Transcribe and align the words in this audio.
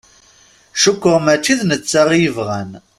Cukkeɣ 0.81 1.17
mačči 1.25 1.53
d 1.59 1.61
netta 1.65 2.01
i 2.11 2.17
yebɣan. 2.23 2.71